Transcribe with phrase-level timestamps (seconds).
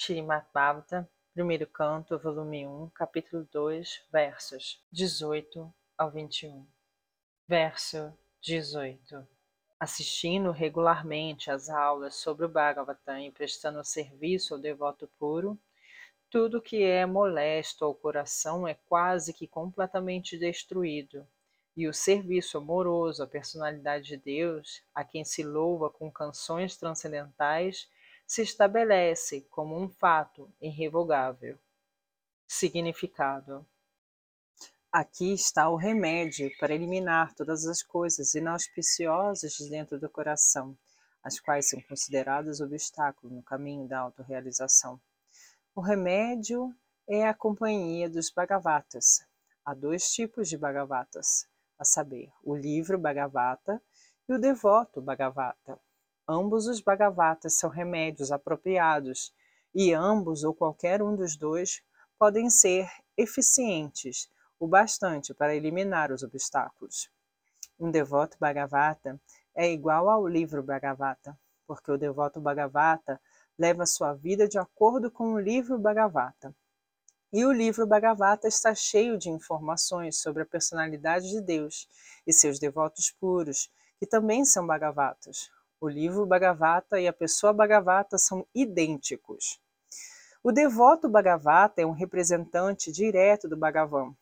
[0.00, 6.64] Shrimad Bhavata, primeiro canto, volume 1, capítulo 2, versos 18 ao 21.
[7.48, 9.26] Verso 18.
[9.80, 15.58] Assistindo regularmente às aulas sobre o Bhagavatam e prestando serviço ao devoto puro,
[16.30, 21.26] tudo que é molesto ao coração é quase que completamente destruído,
[21.76, 27.88] e o serviço amoroso à personalidade de Deus, a quem se louva com canções transcendentais,
[28.28, 31.58] se estabelece como um fato irrevogável.
[32.46, 33.66] Significado:
[34.92, 40.76] Aqui está o remédio para eliminar todas as coisas inauspiciosas de dentro do coração,
[41.22, 45.00] as quais são consideradas obstáculo no caminho da autorrealização.
[45.74, 46.74] O remédio
[47.08, 49.26] é a companhia dos Bhagavatas.
[49.64, 51.48] Há dois tipos de Bhagavatas,
[51.78, 53.82] a saber, o livro Bhagavata
[54.28, 55.80] e o devoto Bhagavata.
[56.30, 59.32] Ambos os Bhagavatas são remédios apropriados
[59.74, 61.82] e ambos ou qualquer um dos dois
[62.18, 67.08] podem ser eficientes o bastante para eliminar os obstáculos.
[67.80, 69.18] Um devoto Bhagavata
[69.54, 71.34] é igual ao livro Bhagavata,
[71.66, 73.18] porque o devoto Bhagavata
[73.58, 76.54] leva sua vida de acordo com o livro Bhagavata.
[77.32, 81.88] E o livro Bhagavata está cheio de informações sobre a personalidade de Deus
[82.26, 88.18] e seus devotos puros, que também são Bhagavatas, o livro Bhagavata e a pessoa Bhagavata
[88.18, 89.60] são idênticos.
[90.42, 94.12] O devoto Bhagavata é um representante direto do Bhagavan,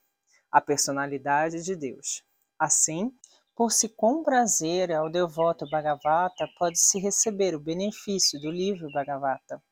[0.52, 2.22] a personalidade de Deus.
[2.58, 3.10] Assim,
[3.54, 9.62] por se comprazer ao devoto Bhagavata, pode-se receber o benefício do livro Bhagavata.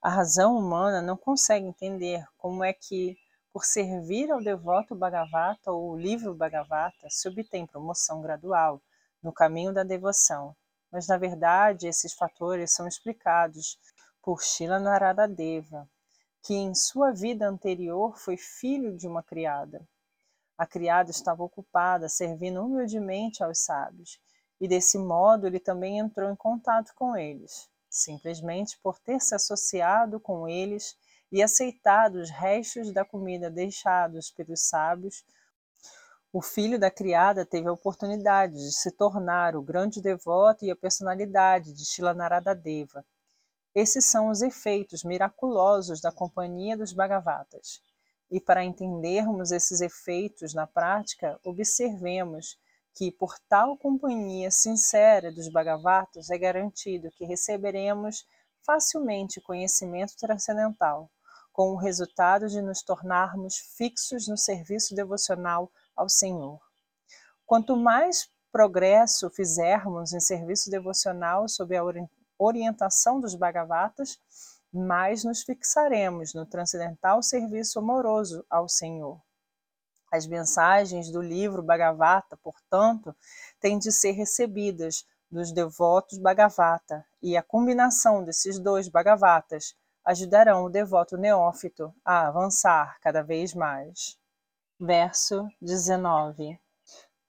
[0.00, 3.14] A razão humana não consegue entender como é que,
[3.52, 8.80] por servir ao devoto Bhagavata ou o livro Bhagavata, se obtém promoção gradual
[9.22, 10.56] no caminho da devoção
[10.96, 13.78] mas na verdade esses fatores são explicados
[14.22, 15.86] por Shila Narada Deva,
[16.42, 19.86] que em sua vida anterior foi filho de uma criada.
[20.56, 24.18] A criada estava ocupada servindo humildemente aos sábios,
[24.58, 30.18] e desse modo ele também entrou em contato com eles, simplesmente por ter se associado
[30.18, 30.96] com eles
[31.30, 35.22] e aceitado os restos da comida deixados pelos sábios
[36.36, 40.76] o filho da criada teve a oportunidade de se tornar o grande devoto e a
[40.76, 43.02] personalidade de Shilanarada-deva.
[43.74, 47.80] Esses são os efeitos miraculosos da companhia dos Bhagavatas.
[48.30, 52.58] E para entendermos esses efeitos na prática, observemos
[52.94, 58.26] que por tal companhia sincera dos Bhagavatas é garantido que receberemos
[58.60, 61.10] facilmente conhecimento transcendental,
[61.50, 66.60] com o resultado de nos tornarmos fixos no serviço devocional ao Senhor.
[67.46, 71.82] Quanto mais progresso fizermos em serviço devocional sob a
[72.38, 74.18] orientação dos Bhagavatas,
[74.72, 79.20] mais nos fixaremos no transcendental serviço amoroso ao Senhor.
[80.12, 83.14] As mensagens do livro Bhagavata, portanto,
[83.60, 89.74] têm de ser recebidas dos devotos Bhagavata, e a combinação desses dois Bhagavatas
[90.04, 94.16] ajudarão o devoto neófito a avançar cada vez mais
[94.78, 96.60] verso 19.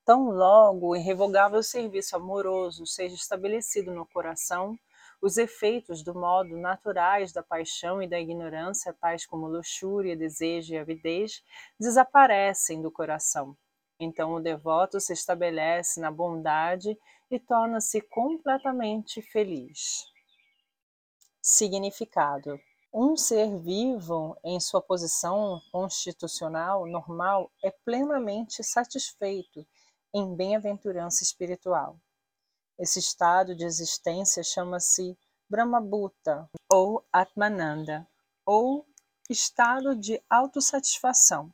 [0.04, 4.78] Tão logo o irrevogável serviço amoroso seja estabelecido no coração,
[5.22, 10.78] os efeitos do modo naturais da paixão e da ignorância, tais como luxúria, desejo e
[10.78, 11.42] avidez,
[11.80, 13.58] desaparecem do coração.
[14.00, 16.98] Então o devoto se estabelece na bondade
[17.32, 20.06] e torna-se completamente feliz.
[21.42, 22.60] Significado:
[23.00, 29.64] um ser vivo, em sua posição constitucional normal, é plenamente satisfeito
[30.12, 32.00] em bem-aventurança espiritual.
[32.80, 35.16] Esse estado de existência chama-se
[35.48, 38.08] Brahmabhuta ou Atmananda,
[38.44, 38.84] ou
[39.30, 41.54] estado de autossatisfação.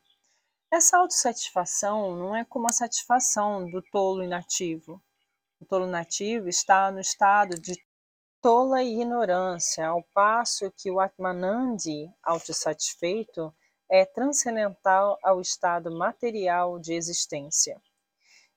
[0.72, 5.04] Essa autossatisfação não é como a satisfação do tolo inativo.
[5.60, 7.76] O tolo nativo está no estado de
[8.44, 13.56] tola ignorância, ao passo que o Atmanandi, autossatisfeito,
[13.90, 17.82] é transcendental ao estado material de existência.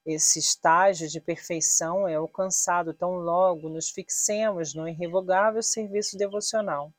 [0.04, 6.92] Esse estágio de perfeição é alcançado tão logo nos fixemos no irrevogável serviço devocional.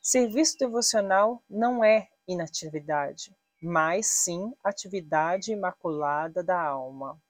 [0.00, 7.20] Serviço devocional não é inatividade, mas sim atividade imaculada da alma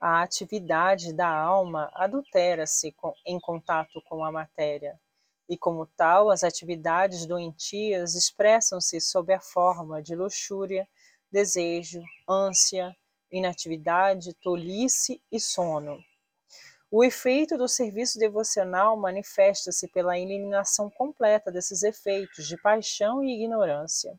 [0.00, 2.94] a atividade da alma adultera-se
[3.26, 4.98] em contato com a matéria,
[5.48, 10.86] e como tal, as atividades doentias expressam-se sob a forma de luxúria,
[11.32, 12.94] desejo, ânsia,
[13.30, 15.98] inatividade, tolice e sono.
[16.90, 24.18] O efeito do serviço devocional manifesta-se pela eliminação completa desses efeitos de paixão e ignorância.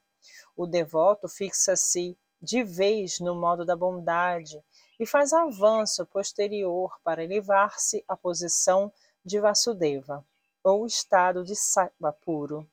[0.56, 4.64] O devoto fixa-se de vez no modo da bondade
[5.00, 8.92] e faz avanço posterior para elevar-se à posição
[9.24, 10.26] de Vasudeva,
[10.64, 12.70] ou estado de sattva puro,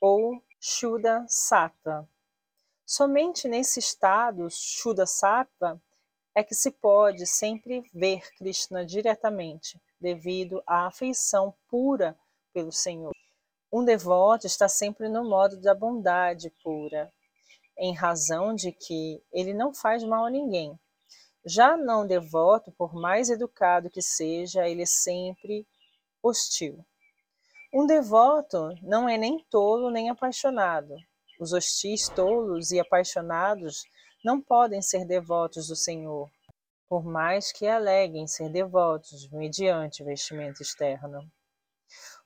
[0.00, 2.06] ou Shuddha Sattva.
[2.84, 5.80] Somente nesse estado, Shuddha Sattva,
[6.34, 12.18] é que se pode sempre ver Krishna diretamente, devido à afeição pura
[12.52, 13.12] pelo Senhor.
[13.72, 17.12] Um devoto está sempre no modo da bondade pura,
[17.78, 20.78] em razão de que ele não faz mal a ninguém.
[21.44, 25.66] Já não devoto, por mais educado que seja, ele é sempre
[26.22, 26.84] hostil.
[27.74, 30.94] Um devoto não é nem tolo nem apaixonado.
[31.40, 33.82] Os hostis, tolos e apaixonados
[34.24, 36.30] não podem ser devotos do Senhor,
[36.88, 41.28] por mais que aleguem ser devotos mediante vestimento externo.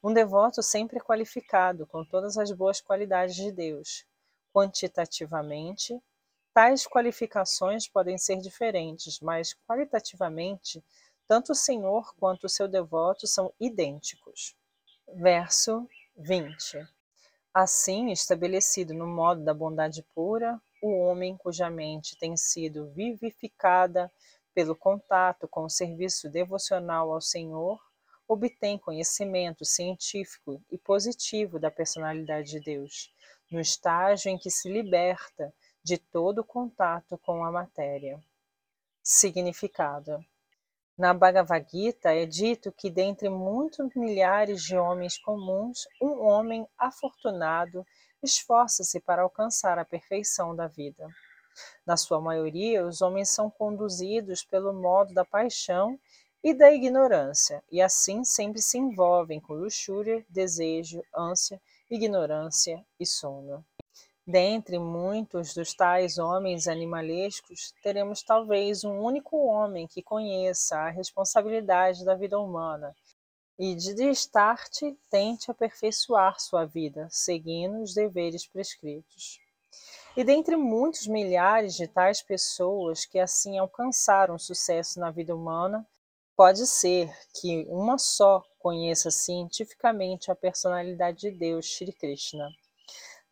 [0.02, 4.04] Um devoto sempre é qualificado com todas as boas qualidades de Deus.
[4.52, 5.98] Quantitativamente,
[6.56, 10.82] tais qualificações podem ser diferentes, mas qualitativamente,
[11.28, 14.56] tanto o Senhor quanto o seu devoto são idênticos.
[15.16, 15.86] Verso
[16.16, 16.78] 20.
[17.52, 24.10] Assim, estabelecido no modo da bondade pura, o homem cuja mente tem sido vivificada
[24.54, 27.78] pelo contato com o serviço devocional ao Senhor,
[28.26, 33.12] obtém conhecimento científico e positivo da personalidade de Deus,
[33.50, 35.52] no estágio em que se liberta
[35.86, 38.20] de todo contato com a matéria.
[39.00, 40.18] Significado:
[40.98, 47.86] Na Bhagavad Gita é dito que, dentre muitos milhares de homens comuns, um homem afortunado
[48.20, 51.06] esforça-se para alcançar a perfeição da vida.
[51.86, 55.96] Na sua maioria, os homens são conduzidos pelo modo da paixão
[56.42, 63.64] e da ignorância, e assim sempre se envolvem com luxúria, desejo, ânsia, ignorância e sono.
[64.28, 72.04] Dentre muitos dos tais homens animalescos, teremos talvez um único homem que conheça a responsabilidade
[72.04, 72.92] da vida humana
[73.56, 79.38] e de destarte tente aperfeiçoar sua vida, seguindo os deveres prescritos.
[80.16, 85.86] E dentre muitos milhares de tais pessoas que assim alcançaram sucesso na vida humana,
[86.36, 92.48] pode ser que uma só conheça cientificamente a personalidade de Deus, Shri Krishna.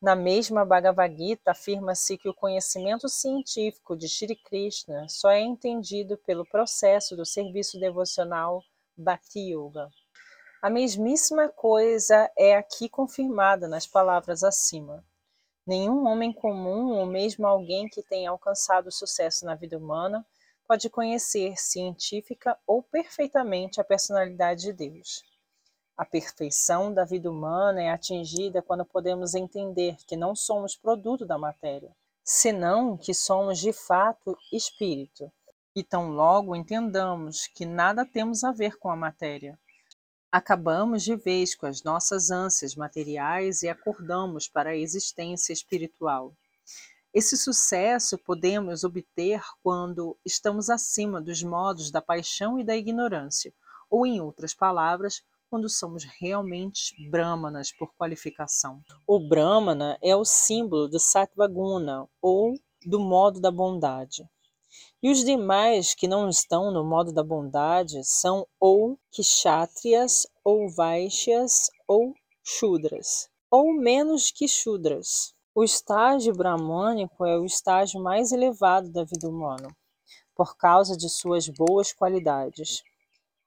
[0.04, 6.18] Na mesma Bhagavad Gita, afirma-se que o conhecimento científico de Shri Krishna só é entendido
[6.18, 8.62] pelo processo do serviço devocional
[8.94, 9.88] Bhakti Yoga.
[10.60, 15.02] A mesmíssima coisa é aqui confirmada nas palavras acima.
[15.66, 20.22] Nenhum homem comum, ou mesmo alguém que tenha alcançado sucesso na vida humana,
[20.68, 25.22] pode conhecer científica ou perfeitamente a personalidade de Deus.
[25.96, 31.38] A perfeição da vida humana é atingida quando podemos entender que não somos produto da
[31.38, 35.30] matéria, senão que somos de fato espírito.
[35.76, 39.58] E tão logo entendamos que nada temos a ver com a matéria,
[40.34, 46.34] Acabamos de vez com as nossas ânsias materiais e acordamos para a existência espiritual.
[47.14, 53.54] Esse sucesso podemos obter quando estamos acima dos modos da paixão e da ignorância,
[53.88, 58.82] ou, em outras palavras, quando somos realmente brahmanas por qualificação.
[59.06, 64.28] O brahmana é o símbolo do sattvaguna, ou do modo da bondade.
[65.02, 71.70] E os demais que não estão no modo da bondade são ou kshatriyas, ou vaishyas,
[71.86, 75.34] ou shudras, ou menos que shudras.
[75.54, 79.68] O estágio bramânico é o estágio mais elevado da vida humana,
[80.34, 82.82] por causa de suas boas qualidades.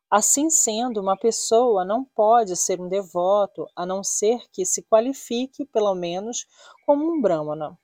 [0.10, 5.66] Assim sendo, uma pessoa não pode ser um devoto a não ser que se qualifique,
[5.66, 6.46] pelo menos,
[6.86, 7.78] como um brahmana.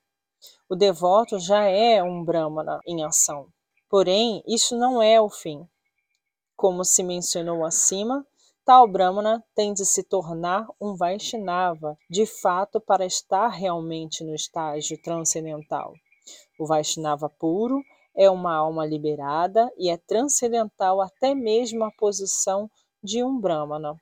[0.70, 3.48] O devoto já é um brahmana em ação.
[3.90, 5.68] Porém, isso não é o fim.
[6.56, 8.26] Como se mencionou acima,
[8.66, 15.00] tal Brahmana tem de se tornar um Vaishnava, de fato, para estar realmente no estágio
[15.02, 15.94] transcendental.
[16.58, 17.84] O Vaishnava puro
[18.16, 22.70] é uma alma liberada e é transcendental até mesmo a posição
[23.04, 23.96] de um Brahmana.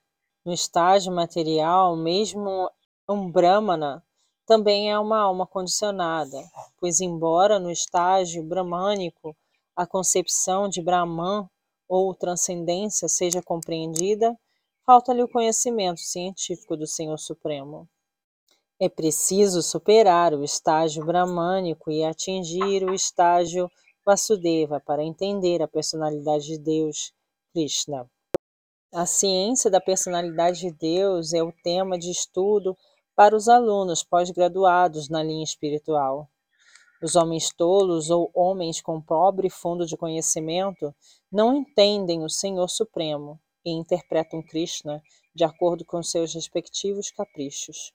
[0.46, 2.70] No estágio material, mesmo
[3.08, 4.03] um Brahmana
[4.46, 6.38] também é uma alma condicionada,
[6.77, 9.36] pois, embora no estágio brahmânico
[9.75, 11.48] a concepção de Brahman
[11.88, 14.38] ou transcendência seja compreendida,
[14.86, 17.88] falta-lhe o conhecimento científico do Senhor Supremo.
[18.80, 23.70] É preciso superar o estágio brahmânico e atingir o estágio
[24.03, 27.13] Vasudeva para entender a personalidade de Deus,
[27.53, 28.10] Krishna.
[28.91, 32.75] A ciência da personalidade de Deus é o tema de estudo
[33.15, 36.27] para os alunos pós-graduados na linha espiritual.
[37.03, 40.96] Os homens tolos ou homens com pobre fundo de conhecimento
[41.31, 45.00] não entendem o Senhor Supremo e interpretam Krishna
[45.34, 47.93] de acordo com seus respectivos caprichos.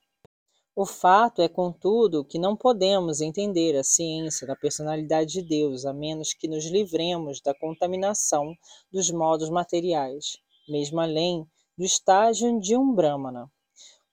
[0.79, 5.91] O fato é, contudo, que não podemos entender a ciência da personalidade de Deus a
[5.91, 8.55] menos que nos livremos da contaminação
[8.91, 10.37] dos modos materiais,
[10.69, 13.51] mesmo além do estágio de um Brahmana.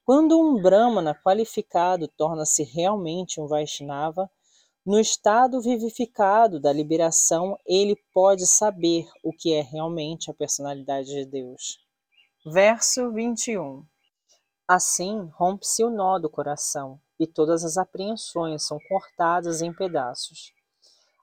[0.06, 4.30] Quando um Brahmana qualificado torna-se realmente um Vaishnava,
[4.86, 11.26] no estado vivificado da liberação, ele pode saber o que é realmente a personalidade de
[11.26, 11.78] Deus.
[12.46, 13.84] Verso 21
[14.66, 20.54] Assim rompe-se o nó do coração, e todas as apreensões são cortadas em pedaços.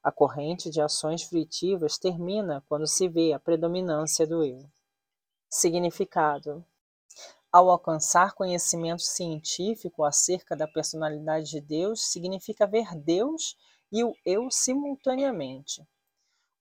[0.03, 4.59] A corrente de ações fruitivas termina quando se vê a predominância do eu.
[5.49, 6.63] Significado:
[7.51, 13.57] Ao alcançar conhecimento científico acerca da personalidade de Deus, significa ver Deus
[13.91, 15.83] e o eu simultaneamente.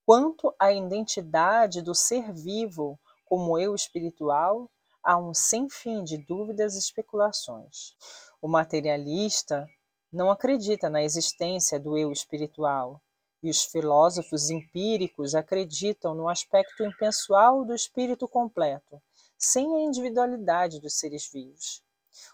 [0.07, 4.71] Quanto à identidade do ser vivo como eu espiritual,
[5.03, 7.95] há um sem fim de dúvidas e especulações.
[8.41, 9.67] O materialista
[10.13, 13.01] não acredita na existência do eu espiritual,
[13.43, 19.01] e os filósofos empíricos acreditam no aspecto impessoal do espírito completo,
[19.39, 21.83] sem a individualidade dos seres vivos.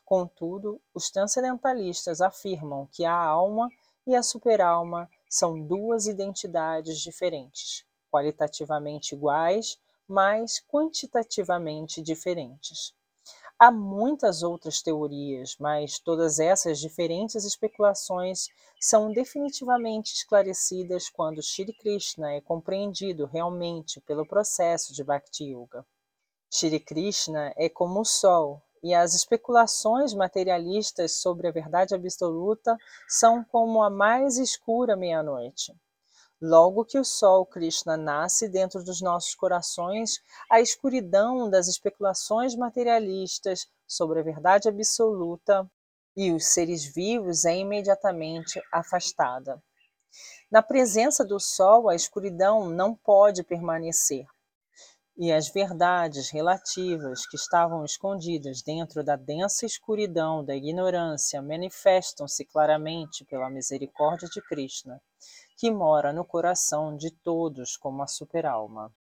[0.04, 3.68] Contudo, os transcendentalistas afirmam que a alma
[4.06, 12.94] e a superalma são duas identidades diferentes, qualitativamente iguais, mas quantitativamente diferentes.
[13.58, 18.48] Há muitas outras teorias, mas todas essas diferentes especulações
[18.78, 25.86] são definitivamente esclarecidas quando Shri Krishna é compreendido realmente pelo processo de Bhakti Yoga.
[26.52, 32.76] Shri Krishna é como o sol, e as especulações materialistas sobre a verdade absoluta
[33.08, 35.74] são como a mais escura meia-noite.
[36.40, 43.66] Logo que o Sol Krishna nasce dentro dos nossos corações, a escuridão das especulações materialistas
[43.86, 45.66] sobre a verdade absoluta
[46.14, 49.62] e os seres vivos é imediatamente afastada.
[50.50, 54.26] Na presença do Sol, a escuridão não pode permanecer,
[55.16, 63.24] e as verdades relativas que estavam escondidas dentro da densa escuridão da ignorância manifestam-se claramente
[63.24, 65.00] pela misericórdia de Krishna
[65.56, 68.92] que mora no coração de todos como a superalma.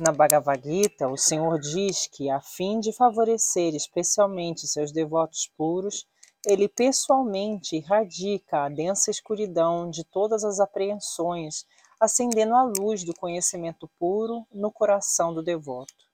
[0.00, 6.06] Na Bhagavad Gita, o Senhor diz que, a fim de favorecer especialmente seus devotos puros,
[6.46, 11.66] ele pessoalmente erradica a densa escuridão de todas as apreensões,
[12.00, 16.07] acendendo a luz do conhecimento puro no coração do devoto.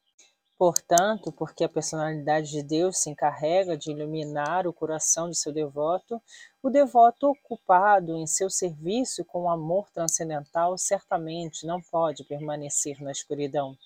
[0.56, 6.22] Portanto, porque a personalidade de Deus se encarrega de iluminar o coração de seu devoto,
[6.62, 13.10] o devoto ocupado em seu serviço com o amor transcendental certamente não pode permanecer na
[13.10, 13.76] escuridão.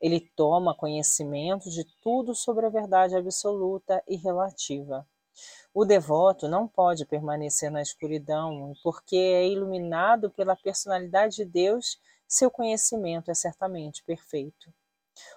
[0.00, 5.04] Ele toma conhecimento de tudo sobre a verdade absoluta e relativa.
[5.74, 11.98] O devoto não pode permanecer na escuridão, porque é iluminado pela personalidade de Deus,
[12.28, 14.72] seu conhecimento é certamente perfeito.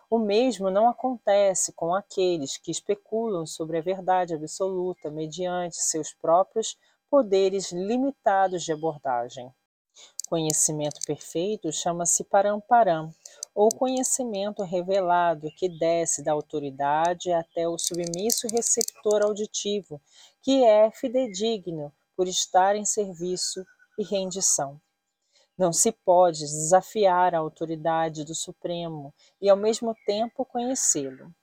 [0.09, 6.77] O mesmo não acontece com aqueles que especulam sobre a verdade absoluta mediante seus próprios
[7.09, 9.53] poderes limitados de abordagem.
[10.29, 13.11] Conhecimento perfeito chama-se paramparam,
[13.55, 19.99] ou conhecimento revelado que desce da autoridade até o submisso receptor auditivo,
[20.41, 23.65] que é fidedigno por estar em serviço
[23.97, 24.79] e rendição.
[25.59, 31.35] Não se pode desafiar a autoridade do Supremo e, ao mesmo tempo, conhecê-lo.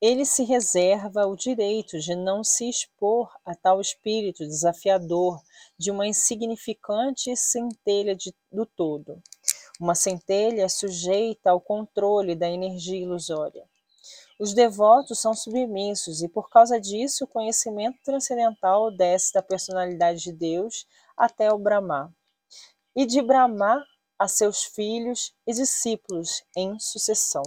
[0.00, 5.40] Ele se reserva o direito de não se expor a tal espírito desafiador
[5.78, 9.22] de uma insignificante centelha de, do todo,
[9.80, 13.64] uma centelha sujeita ao controle da energia ilusória.
[14.40, 20.32] Os devotos são submissos e, por causa disso, o conhecimento transcendental desce da personalidade de
[20.32, 20.84] Deus
[21.16, 22.12] até o Brahma
[22.94, 23.84] e de Brahma
[24.18, 27.42] a seus filhos e discípulos em sucessão.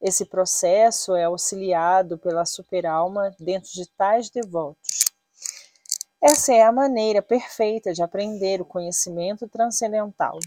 [0.00, 5.04] Esse processo é auxiliado pela superalma dentro de tais devotos.
[6.22, 10.38] Essa é a maneira perfeita de aprender o conhecimento transcendental.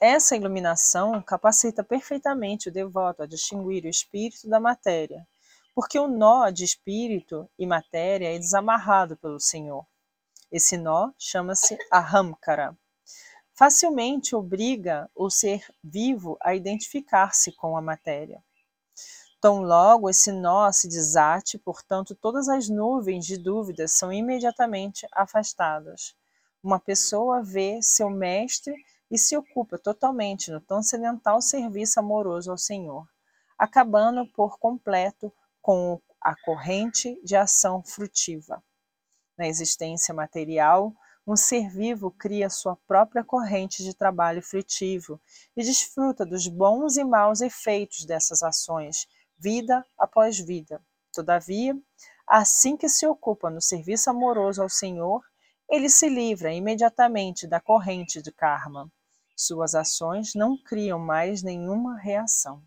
[0.00, 5.26] Essa iluminação capacita perfeitamente o devoto a distinguir o espírito da matéria,
[5.74, 9.84] porque o nó de espírito e matéria é desamarrado pelo Senhor.
[10.50, 12.74] Esse nó chama-se Ahamkara.
[13.52, 18.42] facilmente obriga o ser vivo a identificar-se com a matéria.
[19.40, 26.14] Tão logo esse nó se desate, portanto, todas as nuvens de dúvidas são imediatamente afastadas.
[26.62, 28.74] Uma pessoa vê seu mestre
[29.10, 33.06] e se ocupa totalmente no transcendental serviço amoroso ao Senhor,
[33.58, 38.62] acabando por completo com a corrente de ação frutiva.
[39.38, 40.92] Na existência material,
[41.24, 45.20] um ser vivo cria sua própria corrente de trabalho frutivo
[45.56, 49.06] e desfruta dos bons e maus efeitos dessas ações,
[49.38, 50.82] vida após vida.
[51.12, 51.78] Todavia,
[52.26, 55.22] assim que se ocupa no serviço amoroso ao Senhor,
[55.70, 58.90] ele se livra imediatamente da corrente de karma.
[59.36, 62.60] Suas ações não criam mais nenhuma reação.